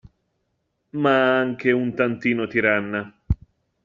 Ma 0.93 1.37
anche 1.37 1.69
un 1.71 1.93
tantino 1.93 2.47
tiranna. 2.47 3.15